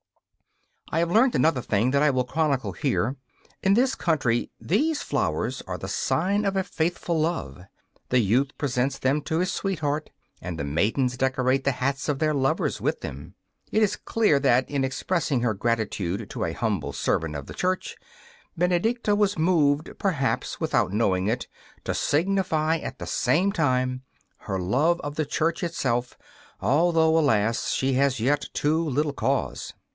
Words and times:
I 0.93 0.97
have 0.99 1.11
learned 1.11 1.35
another 1.35 1.61
thing 1.61 1.91
that 1.91 2.01
I 2.03 2.09
will 2.09 2.25
chronicle 2.25 2.73
here. 2.73 3.15
In 3.63 3.75
this 3.75 3.95
country 3.95 4.51
these 4.59 5.01
flowers 5.03 5.61
are 5.67 5.77
the 5.77 5.87
sign 5.87 6.43
of 6.43 6.57
a 6.57 6.63
faithful 6.65 7.21
love: 7.21 7.61
the 8.09 8.19
youth 8.19 8.57
presents 8.57 8.97
them 8.97 9.21
to 9.21 9.37
his 9.39 9.53
sweetheart, 9.53 10.09
and 10.41 10.57
the 10.59 10.63
maidens 10.65 11.15
decorate 11.17 11.63
the 11.63 11.71
hats 11.79 12.09
of 12.09 12.17
their 12.19 12.33
lovers 12.33 12.81
with 12.81 13.01
them. 13.01 13.35
It 13.71 13.83
is 13.83 13.95
clear 13.95 14.37
that, 14.39 14.69
in 14.69 14.83
expressing 14.83 15.41
her 15.41 15.53
gratitude 15.53 16.29
to 16.31 16.43
a 16.45 16.51
humble 16.51 16.91
servant 16.91 17.35
of 17.35 17.45
the 17.45 17.53
Church, 17.53 17.95
Benedicta 18.57 19.15
was 19.15 19.37
moved, 19.37 19.91
perhaps 19.99 20.59
without 20.59 20.91
knowing 20.91 21.27
it, 21.27 21.47
to 21.85 21.93
signify 21.93 22.77
at 22.79 22.97
the 22.97 23.07
same 23.07 23.51
time 23.53 24.01
her 24.39 24.59
love 24.59 24.99
of 25.01 25.15
the 25.15 25.27
Church 25.27 25.63
itself, 25.63 26.17
although, 26.59 27.17
alas, 27.17 27.69
she 27.69 27.93
has 27.93 28.19
yet 28.19 28.49
too 28.51 28.83
little 28.89 29.13
cause. 29.13 29.73